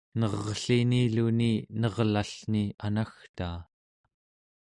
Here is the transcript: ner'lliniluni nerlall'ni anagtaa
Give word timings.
ner'lliniluni 0.21 1.49
nerlall'ni 1.83 2.63
anagtaa 2.87 3.57